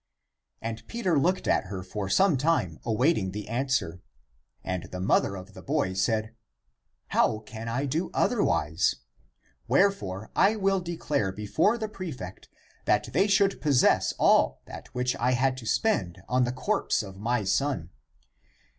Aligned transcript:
And 0.63 0.81
Peter 0.87 1.19
looked 1.19 1.47
at 1.47 1.65
her 1.65 1.83
for 1.83 2.09
some 2.09 2.35
time 2.35 2.79
awaiting 2.83 3.33
the 3.33 3.47
answer. 3.47 4.01
And 4.63 4.85
the 4.85 4.99
mother 4.99 5.35
of 5.35 5.53
the 5.53 5.61
boy 5.61 5.93
said, 5.93 6.33
*' 6.71 6.77
How 7.09 7.37
can 7.37 7.67
I 7.69 7.85
do 7.85 8.09
otherwise? 8.11 8.95
Wherefore 9.67 10.31
I 10.35 10.55
will 10.55 10.79
declare 10.79 11.31
before 11.31 11.77
the 11.77 11.87
prefect 11.87 12.49
that 12.85 13.13
they 13.13 13.27
should 13.27 13.61
possess 13.61 14.11
all 14.17 14.63
that 14.65 14.87
which 14.95 15.15
I 15.17 15.33
had 15.33 15.55
to 15.57 15.67
spend 15.67 16.23
on 16.27 16.45
the 16.45 16.51
corpse 16.51 17.03
of 17.03 17.17
my 17.19 17.43
son." 17.43 17.91